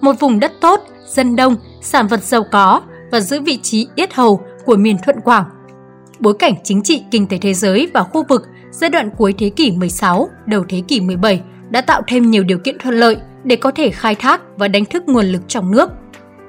một 0.00 0.20
vùng 0.20 0.40
đất 0.40 0.52
tốt, 0.60 0.80
dân 1.06 1.36
đông, 1.36 1.56
sản 1.84 2.06
vật 2.06 2.24
giàu 2.24 2.44
có 2.52 2.82
và 3.10 3.20
giữ 3.20 3.40
vị 3.40 3.58
trí 3.62 3.88
yết 3.94 4.14
hầu 4.14 4.40
của 4.64 4.76
miền 4.76 4.96
Thuận 5.04 5.20
Quảng. 5.20 5.44
Bối 6.18 6.34
cảnh 6.38 6.54
chính 6.64 6.82
trị 6.82 7.02
kinh 7.10 7.26
tế 7.26 7.38
thế 7.38 7.54
giới 7.54 7.90
và 7.94 8.02
khu 8.02 8.24
vực 8.28 8.42
giai 8.70 8.90
đoạn 8.90 9.10
cuối 9.16 9.34
thế 9.38 9.48
kỷ 9.48 9.70
16, 9.70 10.28
đầu 10.46 10.64
thế 10.68 10.82
kỷ 10.88 11.00
17 11.00 11.42
đã 11.70 11.80
tạo 11.80 12.02
thêm 12.06 12.30
nhiều 12.30 12.44
điều 12.44 12.58
kiện 12.58 12.78
thuận 12.78 12.94
lợi 12.94 13.16
để 13.44 13.56
có 13.56 13.70
thể 13.70 13.90
khai 13.90 14.14
thác 14.14 14.40
và 14.56 14.68
đánh 14.68 14.84
thức 14.84 15.02
nguồn 15.06 15.26
lực 15.26 15.42
trong 15.48 15.70
nước. 15.70 15.90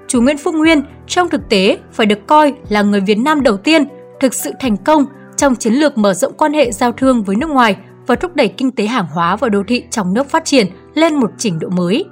Chủ 0.07 0.21
Nguyễn 0.21 0.37
Phúc 0.37 0.55
Nguyên 0.55 0.83
trong 1.07 1.29
thực 1.29 1.49
tế 1.49 1.77
phải 1.91 2.05
được 2.05 2.27
coi 2.27 2.53
là 2.69 2.81
người 2.81 3.01
Việt 3.01 3.17
Nam 3.17 3.43
đầu 3.43 3.57
tiên 3.57 3.85
thực 4.19 4.33
sự 4.33 4.51
thành 4.59 4.77
công 4.77 5.05
trong 5.37 5.55
chiến 5.55 5.73
lược 5.73 5.97
mở 5.97 6.13
rộng 6.13 6.33
quan 6.37 6.53
hệ 6.53 6.71
giao 6.71 6.91
thương 6.91 7.23
với 7.23 7.35
nước 7.35 7.49
ngoài 7.49 7.77
và 8.07 8.15
thúc 8.15 8.35
đẩy 8.35 8.47
kinh 8.47 8.71
tế 8.71 8.85
hàng 8.85 9.07
hóa 9.13 9.35
và 9.35 9.49
đô 9.49 9.63
thị 9.67 9.83
trong 9.91 10.13
nước 10.13 10.29
phát 10.29 10.45
triển 10.45 10.67
lên 10.93 11.15
một 11.15 11.31
trình 11.37 11.59
độ 11.59 11.69
mới. 11.69 12.05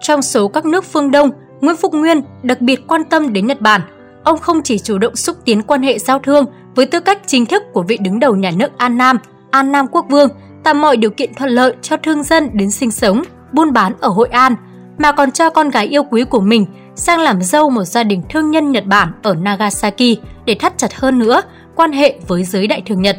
Trong 0.00 0.22
số 0.22 0.48
các 0.48 0.64
nước 0.64 0.84
phương 0.84 1.10
Đông, 1.10 1.30
Nguyễn 1.60 1.76
Phúc 1.76 1.94
Nguyên 1.94 2.22
đặc 2.42 2.60
biệt 2.60 2.86
quan 2.86 3.04
tâm 3.04 3.32
đến 3.32 3.46
Nhật 3.46 3.60
Bản. 3.60 3.80
Ông 4.24 4.38
không 4.38 4.62
chỉ 4.62 4.78
chủ 4.78 4.98
động 4.98 5.16
xúc 5.16 5.36
tiến 5.44 5.62
quan 5.62 5.82
hệ 5.82 5.98
giao 5.98 6.18
thương 6.18 6.44
với 6.74 6.86
tư 6.86 7.00
cách 7.00 7.18
chính 7.26 7.46
thức 7.46 7.62
của 7.72 7.82
vị 7.82 7.98
đứng 8.00 8.20
đầu 8.20 8.36
nhà 8.36 8.50
nước 8.56 8.78
An 8.78 8.98
Nam, 8.98 9.18
An 9.50 9.72
Nam 9.72 9.86
Quốc 9.92 10.06
Vương, 10.08 10.28
tạo 10.64 10.74
mọi 10.74 10.96
điều 10.96 11.10
kiện 11.10 11.34
thuận 11.34 11.50
lợi 11.50 11.74
cho 11.82 11.96
thương 11.96 12.22
dân 12.22 12.50
đến 12.52 12.70
sinh 12.70 12.90
sống, 12.90 13.22
buôn 13.52 13.72
bán 13.72 13.92
ở 14.00 14.08
Hội 14.08 14.28
An, 14.28 14.54
mà 14.98 15.12
còn 15.12 15.30
cho 15.30 15.50
con 15.50 15.70
gái 15.70 15.86
yêu 15.86 16.02
quý 16.02 16.24
của 16.24 16.40
mình 16.40 16.66
sang 16.94 17.20
làm 17.20 17.42
dâu 17.42 17.70
một 17.70 17.84
gia 17.84 18.02
đình 18.02 18.22
thương 18.30 18.50
nhân 18.50 18.72
Nhật 18.72 18.84
Bản 18.86 19.12
ở 19.22 19.34
Nagasaki 19.34 20.18
để 20.44 20.56
thắt 20.60 20.78
chặt 20.78 20.94
hơn 20.94 21.18
nữa 21.18 21.42
quan 21.74 21.92
hệ 21.92 22.18
với 22.26 22.44
giới 22.44 22.66
đại 22.66 22.82
thương 22.86 23.02
Nhật. 23.02 23.16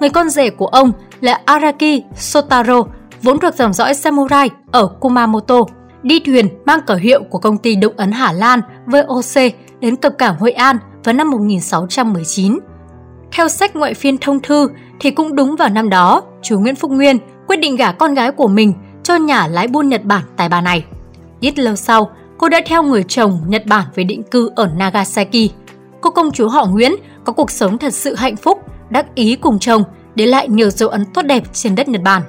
Người 0.00 0.10
con 0.10 0.30
rể 0.30 0.50
của 0.50 0.66
ông 0.66 0.92
là 1.20 1.40
Araki 1.44 2.02
Sotaro, 2.16 2.82
vốn 3.22 3.38
thuộc 3.38 3.54
dòng 3.54 3.72
dõi 3.72 3.94
samurai 3.94 4.50
ở 4.70 4.86
Kumamoto, 4.86 5.60
đi 6.02 6.20
thuyền 6.20 6.48
mang 6.66 6.80
cờ 6.86 6.94
hiệu 6.94 7.22
của 7.30 7.38
công 7.38 7.58
ty 7.58 7.76
động 7.76 7.94
ấn 7.96 8.12
Hà 8.12 8.32
Lan 8.32 8.60
VOC 8.86 9.52
đến 9.80 9.96
cập 9.96 10.18
cảng 10.18 10.38
Hội 10.38 10.52
An 10.52 10.76
vào 11.04 11.12
năm 11.12 11.30
1619. 11.30 12.58
Theo 13.32 13.48
sách 13.48 13.76
ngoại 13.76 13.94
phiên 13.94 14.18
thông 14.18 14.40
thư 14.40 14.68
thì 15.00 15.10
cũng 15.10 15.36
đúng 15.36 15.56
vào 15.56 15.68
năm 15.68 15.88
đó, 15.88 16.22
chú 16.42 16.58
Nguyễn 16.58 16.74
Phúc 16.74 16.90
Nguyên 16.90 17.18
quyết 17.46 17.56
định 17.56 17.76
gả 17.76 17.92
con 17.92 18.14
gái 18.14 18.30
của 18.30 18.48
mình 18.48 18.72
cho 19.02 19.16
nhà 19.16 19.46
lái 19.46 19.68
buôn 19.68 19.88
Nhật 19.88 20.04
Bản 20.04 20.22
tài 20.36 20.48
bà 20.48 20.60
này. 20.60 20.84
Ít 21.40 21.58
lâu 21.58 21.76
sau, 21.76 22.10
cô 22.38 22.48
đã 22.48 22.60
theo 22.66 22.82
người 22.82 23.02
chồng 23.02 23.40
Nhật 23.46 23.66
Bản 23.66 23.84
về 23.94 24.04
định 24.04 24.22
cư 24.22 24.50
ở 24.56 24.70
Nagasaki. 24.76 25.50
Cô 26.00 26.10
công 26.10 26.32
chúa 26.32 26.48
họ 26.48 26.66
Nguyễn 26.66 26.92
có 27.24 27.32
cuộc 27.32 27.50
sống 27.50 27.78
thật 27.78 27.94
sự 27.94 28.14
hạnh 28.14 28.36
phúc, 28.36 28.58
đắc 28.90 29.14
ý 29.14 29.36
cùng 29.36 29.58
chồng, 29.58 29.82
để 30.14 30.26
lại 30.26 30.48
nhiều 30.48 30.70
dấu 30.70 30.88
ấn 30.88 31.04
tốt 31.14 31.22
đẹp 31.22 31.42
trên 31.52 31.74
đất 31.74 31.88
Nhật 31.88 32.02
Bản. 32.02 32.22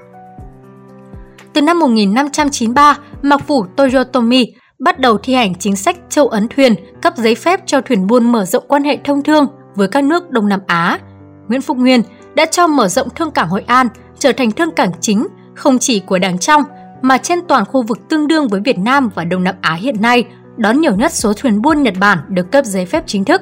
Từ 1.54 1.62
năm 1.62 1.80
1593, 1.80 2.98
Mặc 3.28 3.42
phủ 3.48 3.66
Toyotomi 3.76 4.54
bắt 4.80 5.00
đầu 5.00 5.18
thi 5.18 5.34
hành 5.34 5.56
chính 5.56 5.76
sách 5.76 5.98
châu 6.10 6.28
Ấn 6.28 6.48
thuyền 6.48 6.76
cấp 7.02 7.14
giấy 7.18 7.36
phép 7.36 7.60
cho 7.66 7.82
thuyền 7.82 8.08
buôn 8.08 8.32
mở 8.32 8.46
rộng 8.46 8.64
quan 8.68 8.84
hệ 8.84 8.98
thông 9.04 9.24
thương 9.24 9.48
với 9.76 9.88
các 9.88 10.04
nước 10.04 10.32
Đông 10.32 10.50
Nam 10.50 10.60
Á. 10.68 11.00
Nguyễn 11.48 11.62
Phúc 11.62 11.78
Nguyên 11.78 12.02
đã 12.36 12.46
cho 12.46 12.68
mở 12.68 12.88
rộng 12.88 13.08
thương 13.16 13.32
cảng 13.32 13.50
Hội 13.50 13.64
An 13.68 13.88
trở 14.20 14.32
thành 14.32 14.52
thương 14.52 14.72
cảng 14.72 14.92
chính 15.02 15.28
không 15.56 15.80
chỉ 15.80 16.00
của 16.00 16.20
Đảng 16.20 16.38
trong 16.38 16.64
mà 17.02 17.18
trên 17.18 17.40
toàn 17.48 17.66
khu 17.66 17.84
vực 17.84 18.10
tương 18.10 18.28
đương 18.28 18.48
với 18.48 18.62
Việt 18.66 18.78
Nam 18.78 19.10
và 19.16 19.24
Đông 19.24 19.44
Nam 19.44 19.56
Á 19.62 19.74
hiện 19.74 20.02
nay, 20.02 20.24
đón 20.58 20.82
nhiều 20.82 20.96
nhất 20.96 21.14
số 21.14 21.34
thuyền 21.34 21.62
buôn 21.62 21.84
Nhật 21.84 21.94
Bản 22.00 22.18
được 22.30 22.52
cấp 22.52 22.66
giấy 22.66 22.86
phép 22.86 23.04
chính 23.08 23.24
thức. 23.26 23.42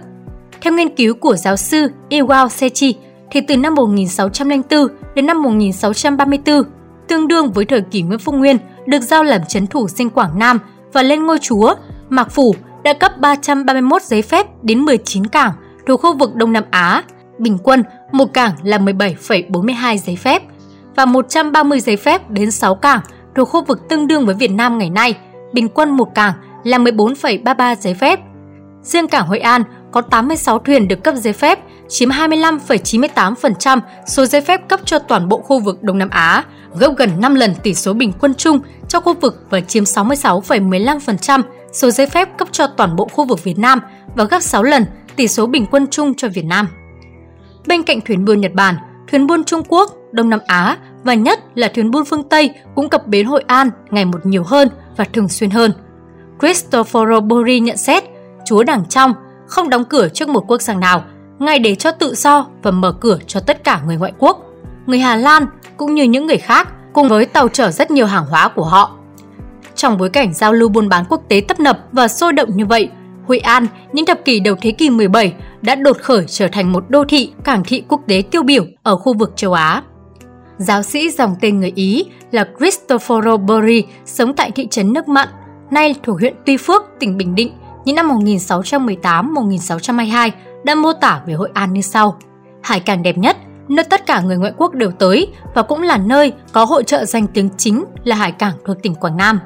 Theo 0.61 0.73
nghiên 0.73 0.95
cứu 0.95 1.13
của 1.13 1.35
giáo 1.35 1.55
sư 1.55 1.87
Iwao 2.09 2.49
Sechi, 2.49 2.95
thì 3.31 3.41
từ 3.41 3.57
năm 3.57 3.75
1604 3.75 4.87
đến 5.15 5.25
năm 5.25 5.43
1634, 5.43 6.63
tương 7.07 7.27
đương 7.27 7.51
với 7.51 7.65
thời 7.65 7.81
kỳ 7.81 8.01
Nguyễn 8.01 8.19
Phúc 8.19 8.35
Nguyên, 8.35 8.57
được 8.85 9.01
giao 9.01 9.23
làm 9.23 9.41
chấn 9.47 9.67
thủ 9.67 9.87
sinh 9.87 10.09
Quảng 10.09 10.39
Nam 10.39 10.59
và 10.93 11.03
lên 11.03 11.25
ngôi 11.25 11.37
chúa, 11.41 11.75
Mạc 12.09 12.31
Phủ 12.31 12.55
đã 12.83 12.93
cấp 12.93 13.11
331 13.17 14.01
giấy 14.01 14.21
phép 14.21 14.47
đến 14.63 14.79
19 14.79 15.27
cảng 15.27 15.51
thuộc 15.87 16.01
khu 16.01 16.17
vực 16.17 16.35
Đông 16.35 16.53
Nam 16.53 16.63
Á, 16.71 17.03
bình 17.37 17.57
quân 17.63 17.83
một 18.11 18.33
cảng 18.33 18.51
là 18.63 18.77
17,42 18.77 19.97
giấy 19.97 20.15
phép 20.15 20.43
và 20.95 21.05
130 21.05 21.79
giấy 21.79 21.97
phép 21.97 22.29
đến 22.29 22.51
6 22.51 22.75
cảng 22.75 23.01
thuộc 23.35 23.49
khu 23.49 23.63
vực 23.63 23.89
tương 23.89 24.07
đương 24.07 24.25
với 24.25 24.35
Việt 24.35 24.51
Nam 24.51 24.77
ngày 24.77 24.89
nay, 24.89 25.17
bình 25.53 25.69
quân 25.69 25.91
một 25.91 26.15
cảng 26.15 26.33
là 26.63 26.77
14,33 26.77 27.75
giấy 27.75 27.93
phép. 27.93 28.19
Riêng 28.81 29.07
cảng 29.07 29.27
Hội 29.27 29.39
An 29.39 29.63
có 29.95 30.01
86 30.01 30.59
thuyền 30.59 30.87
được 30.87 31.03
cấp 31.03 31.15
giấy 31.15 31.33
phép, 31.33 31.59
chiếm 31.87 32.09
25,98% 32.09 33.79
số 34.07 34.25
giấy 34.25 34.41
phép 34.41 34.67
cấp 34.67 34.79
cho 34.85 34.99
toàn 34.99 35.29
bộ 35.29 35.37
khu 35.37 35.59
vực 35.59 35.83
Đông 35.83 35.97
Nam 35.97 36.09
Á, 36.09 36.43
gấp 36.79 36.93
gần 36.97 37.09
5 37.19 37.35
lần 37.35 37.55
tỷ 37.63 37.73
số 37.73 37.93
bình 37.93 38.11
quân 38.19 38.33
chung 38.35 38.59
cho 38.87 38.99
khu 38.99 39.13
vực 39.13 39.45
và 39.49 39.61
chiếm 39.61 39.83
66,15% 39.83 41.41
số 41.73 41.91
giấy 41.91 42.07
phép 42.07 42.37
cấp 42.37 42.47
cho 42.51 42.67
toàn 42.67 42.95
bộ 42.95 43.07
khu 43.11 43.25
vực 43.25 43.43
Việt 43.43 43.57
Nam 43.57 43.79
và 44.15 44.23
gấp 44.23 44.39
6 44.39 44.63
lần 44.63 44.85
tỷ 45.15 45.27
số 45.27 45.47
bình 45.47 45.65
quân 45.71 45.87
chung 45.91 46.13
cho 46.13 46.27
Việt 46.27 46.45
Nam. 46.45 46.67
Bên 47.67 47.83
cạnh 47.83 48.01
thuyền 48.01 48.25
buôn 48.25 48.41
Nhật 48.41 48.53
Bản, 48.53 48.75
thuyền 49.11 49.27
buôn 49.27 49.43
Trung 49.43 49.63
Quốc, 49.67 49.91
Đông 50.11 50.29
Nam 50.29 50.39
Á 50.47 50.77
và 51.03 51.13
nhất 51.13 51.39
là 51.55 51.71
thuyền 51.75 51.91
buôn 51.91 52.05
phương 52.05 52.29
Tây 52.29 52.53
cũng 52.75 52.89
cập 52.89 53.07
bến 53.07 53.25
Hội 53.25 53.43
An 53.47 53.69
ngày 53.91 54.05
một 54.05 54.25
nhiều 54.25 54.43
hơn 54.43 54.69
và 54.97 55.05
thường 55.13 55.29
xuyên 55.29 55.49
hơn. 55.49 55.71
Cristoforo 56.39 57.21
Bori 57.21 57.59
nhận 57.59 57.77
xét, 57.77 58.03
Chúa 58.45 58.63
Đảng 58.63 58.85
trong 58.89 59.13
không 59.47 59.69
đóng 59.69 59.85
cửa 59.85 60.09
trước 60.09 60.29
một 60.29 60.43
quốc 60.47 60.61
gia 60.61 60.73
nào, 60.73 61.03
ngay 61.39 61.59
để 61.59 61.75
cho 61.75 61.91
tự 61.91 62.15
do 62.15 62.47
và 62.63 62.71
mở 62.71 62.91
cửa 62.91 63.19
cho 63.27 63.39
tất 63.39 63.63
cả 63.63 63.81
người 63.85 63.97
ngoại 63.97 64.13
quốc, 64.19 64.41
người 64.85 64.99
Hà 64.99 65.15
Lan 65.15 65.45
cũng 65.77 65.95
như 65.95 66.03
những 66.03 66.27
người 66.27 66.37
khác 66.37 66.67
cùng 66.93 67.07
với 67.07 67.25
tàu 67.25 67.47
chở 67.47 67.71
rất 67.71 67.91
nhiều 67.91 68.05
hàng 68.05 68.25
hóa 68.25 68.47
của 68.47 68.63
họ. 68.63 68.91
Trong 69.75 69.97
bối 69.97 70.09
cảnh 70.09 70.33
giao 70.33 70.53
lưu 70.53 70.69
buôn 70.69 70.89
bán 70.89 71.05
quốc 71.09 71.21
tế 71.29 71.41
tấp 71.47 71.59
nập 71.59 71.79
và 71.91 72.07
sôi 72.07 72.33
động 72.33 72.49
như 72.57 72.65
vậy, 72.65 72.89
Hội 73.27 73.39
An 73.39 73.67
những 73.93 74.05
thập 74.05 74.25
kỷ 74.25 74.39
đầu 74.39 74.55
thế 74.61 74.71
kỷ 74.71 74.89
17 74.89 75.33
đã 75.61 75.75
đột 75.75 75.97
khởi 76.01 76.25
trở 76.27 76.47
thành 76.47 76.71
một 76.71 76.85
đô 76.89 77.03
thị, 77.05 77.31
cảng 77.43 77.63
thị 77.63 77.83
quốc 77.87 78.01
tế 78.07 78.23
tiêu 78.31 78.43
biểu 78.43 78.65
ở 78.83 78.95
khu 78.95 79.13
vực 79.13 79.33
châu 79.35 79.53
Á. 79.53 79.83
Giáo 80.57 80.83
sĩ 80.83 81.09
dòng 81.09 81.35
tên 81.41 81.59
người 81.59 81.71
Ý 81.75 82.05
là 82.31 82.47
Cristoforo 82.57 83.37
Bori 83.37 83.83
sống 84.05 84.33
tại 84.33 84.51
thị 84.51 84.67
trấn 84.71 84.93
Nước 84.93 85.07
Mặn, 85.07 85.27
nay 85.71 85.95
thuộc 86.03 86.19
huyện 86.19 86.33
Tuy 86.45 86.57
Phước, 86.57 86.83
tỉnh 86.99 87.17
Bình 87.17 87.35
Định, 87.35 87.53
những 87.85 87.95
năm 87.95 88.09
1618-1622 88.09 90.31
đã 90.63 90.75
mô 90.75 90.93
tả 90.93 91.21
về 91.25 91.33
Hội 91.33 91.49
An 91.53 91.73
như 91.73 91.81
sau. 91.81 92.17
Hải 92.63 92.79
cảng 92.79 93.03
đẹp 93.03 93.17
nhất, 93.17 93.37
nơi 93.67 93.83
tất 93.83 94.05
cả 94.05 94.21
người 94.21 94.37
ngoại 94.37 94.53
quốc 94.57 94.73
đều 94.73 94.91
tới 94.91 95.27
và 95.53 95.61
cũng 95.61 95.81
là 95.81 95.97
nơi 95.97 96.33
có 96.51 96.65
hội 96.65 96.83
trợ 96.83 97.05
danh 97.05 97.27
tiếng 97.27 97.49
chính 97.57 97.83
là 98.03 98.15
hải 98.15 98.31
cảng 98.31 98.53
thuộc 98.65 98.77
tỉnh 98.81 98.95
Quảng 98.95 99.17
Nam. 99.17 99.39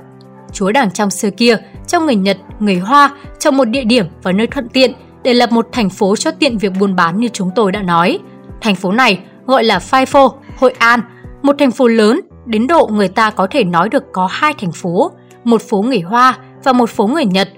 Chúa 0.52 0.72
đảng 0.72 0.92
trong 0.92 1.10
xưa 1.10 1.30
kia, 1.30 1.58
trong 1.88 2.06
người 2.06 2.16
Nhật, 2.16 2.38
người 2.60 2.76
Hoa, 2.76 3.16
trong 3.40 3.58
một 3.58 3.66
địa 3.66 3.84
điểm 3.84 4.06
và 4.24 4.32
nơi 4.32 4.48
thuận 4.48 4.70
tiện 4.70 4.94
để 5.24 5.34
lập 5.34 5.52
một 5.52 5.68
thành 5.72 5.90
phố 5.90 6.16
cho 6.16 6.32
tiện 6.32 6.58
việc 6.58 6.72
buôn 6.80 6.96
bán 6.96 7.20
như 7.20 7.28
chúng 7.28 7.50
tôi 7.56 7.72
đã 7.72 7.82
nói. 7.82 8.20
Thành 8.62 8.76
phố 8.76 8.92
này 8.92 9.20
gọi 9.46 9.64
là 9.64 9.80
Phai 9.80 10.06
Phô, 10.06 10.34
Hội 10.58 10.74
An, 10.80 11.00
một 11.42 11.56
thành 11.60 11.72
phố 11.72 11.88
lớn 11.88 12.22
đến 12.46 12.68
độ 12.68 12.90
người 12.92 13.08
ta 13.08 13.32
có 13.32 13.48
thể 13.52 13.64
nói 13.64 13.90
được 13.90 14.04
có 14.14 14.28
hai 14.32 14.54
thành 14.60 14.72
phố, 14.72 15.12
một 15.44 15.62
phố 15.62 15.82
người 15.82 16.00
Hoa 16.00 16.38
và 16.64 16.74
một 16.74 16.90
phố 16.90 17.08
người 17.08 17.26
Nhật. 17.26 17.50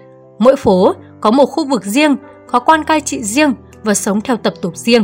Mỗi 0.42 0.56
phố 0.56 0.94
có 1.22 1.32
một 1.32 1.46
khu 1.46 1.66
vực 1.66 1.84
riêng, 1.84 2.16
có 2.48 2.60
quan 2.60 2.84
cai 2.84 3.02
trị 3.02 3.24
riêng 3.24 3.54
và 3.84 3.94
sống 3.94 4.22
theo 4.22 4.38
tập 4.38 4.54
tục 4.62 4.78
riêng. 4.78 5.04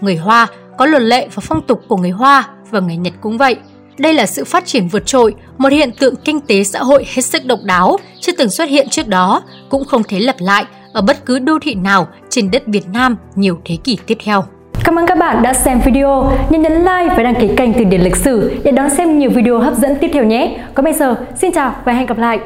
Người 0.00 0.16
Hoa 0.16 0.46
có 0.78 0.86
luật 0.86 1.02
lệ 1.02 1.28
và 1.34 1.42
phong 1.46 1.62
tục 1.66 1.80
của 1.88 1.96
người 1.96 2.10
Hoa 2.10 2.48
và 2.70 2.80
người 2.80 2.96
Nhật 2.96 3.12
cũng 3.20 3.38
vậy. 3.38 3.56
Đây 3.98 4.14
là 4.14 4.26
sự 4.26 4.44
phát 4.44 4.66
triển 4.66 4.88
vượt 4.88 5.06
trội, 5.06 5.34
một 5.58 5.72
hiện 5.72 5.90
tượng 5.98 6.14
kinh 6.24 6.40
tế 6.40 6.64
xã 6.64 6.78
hội 6.78 7.06
hết 7.14 7.22
sức 7.22 7.44
độc 7.44 7.58
đáo, 7.64 7.96
chưa 8.20 8.32
từng 8.38 8.50
xuất 8.50 8.68
hiện 8.68 8.88
trước 8.90 9.08
đó, 9.08 9.42
cũng 9.68 9.84
không 9.84 10.02
thể 10.02 10.20
lặp 10.20 10.36
lại 10.38 10.64
ở 10.92 11.02
bất 11.02 11.24
cứ 11.26 11.38
đô 11.38 11.58
thị 11.62 11.74
nào 11.74 12.08
trên 12.28 12.50
đất 12.50 12.62
Việt 12.66 12.86
Nam 12.92 13.16
nhiều 13.34 13.58
thế 13.64 13.76
kỷ 13.84 13.98
tiếp 14.06 14.18
theo. 14.24 14.44
Cảm 14.84 14.98
ơn 14.98 15.06
các 15.06 15.18
bạn 15.18 15.42
đã 15.42 15.54
xem 15.54 15.80
video. 15.84 16.32
Nhớ 16.50 16.58
nhấn 16.58 16.72
like 16.72 17.14
và 17.16 17.22
đăng 17.22 17.40
ký 17.40 17.48
kênh 17.56 17.74
Từ 17.74 17.84
điển 17.84 18.00
lịch 18.00 18.16
sử 18.16 18.54
để 18.64 18.70
đón 18.70 18.90
xem 18.90 19.18
nhiều 19.18 19.30
video 19.30 19.58
hấp 19.58 19.74
dẫn 19.74 19.96
tiếp 20.00 20.10
theo 20.12 20.24
nhé. 20.24 20.58
Còn 20.74 20.84
bây 20.84 20.92
giờ, 20.92 21.16
xin 21.40 21.52
chào 21.52 21.74
và 21.84 21.92
hẹn 21.92 22.06
gặp 22.06 22.18
lại. 22.18 22.38